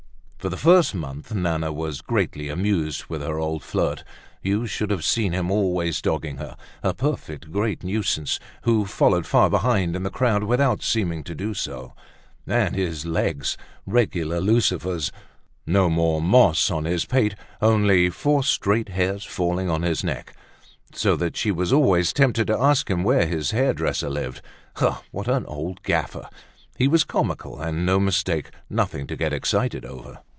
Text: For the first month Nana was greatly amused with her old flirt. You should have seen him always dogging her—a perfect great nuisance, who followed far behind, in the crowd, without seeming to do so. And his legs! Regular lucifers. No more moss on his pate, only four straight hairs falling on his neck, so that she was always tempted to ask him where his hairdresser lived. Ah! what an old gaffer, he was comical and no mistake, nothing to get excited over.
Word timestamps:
For 0.41 0.49
the 0.49 0.57
first 0.57 0.95
month 0.95 1.31
Nana 1.35 1.71
was 1.71 2.01
greatly 2.01 2.49
amused 2.49 3.05
with 3.05 3.21
her 3.21 3.37
old 3.37 3.61
flirt. 3.61 4.03
You 4.41 4.65
should 4.65 4.89
have 4.89 5.03
seen 5.05 5.33
him 5.33 5.51
always 5.51 6.01
dogging 6.01 6.37
her—a 6.37 6.95
perfect 6.95 7.51
great 7.51 7.83
nuisance, 7.83 8.39
who 8.63 8.87
followed 8.87 9.27
far 9.27 9.51
behind, 9.51 9.95
in 9.95 10.01
the 10.01 10.09
crowd, 10.09 10.41
without 10.45 10.81
seeming 10.81 11.23
to 11.25 11.35
do 11.35 11.53
so. 11.53 11.93
And 12.47 12.73
his 12.73 13.05
legs! 13.05 13.55
Regular 13.85 14.39
lucifers. 14.39 15.11
No 15.67 15.91
more 15.91 16.19
moss 16.23 16.71
on 16.71 16.85
his 16.85 17.05
pate, 17.05 17.35
only 17.61 18.09
four 18.09 18.43
straight 18.43 18.89
hairs 18.89 19.23
falling 19.23 19.69
on 19.69 19.83
his 19.83 20.03
neck, 20.03 20.35
so 20.91 21.15
that 21.17 21.37
she 21.37 21.51
was 21.51 21.71
always 21.71 22.11
tempted 22.11 22.47
to 22.47 22.57
ask 22.59 22.89
him 22.89 23.03
where 23.03 23.27
his 23.27 23.51
hairdresser 23.51 24.09
lived. 24.09 24.41
Ah! 24.77 25.03
what 25.11 25.27
an 25.27 25.45
old 25.45 25.83
gaffer, 25.83 26.27
he 26.79 26.87
was 26.87 27.03
comical 27.03 27.61
and 27.61 27.85
no 27.85 27.99
mistake, 27.99 28.49
nothing 28.71 29.05
to 29.05 29.15
get 29.15 29.33
excited 29.33 29.85
over. 29.85 30.17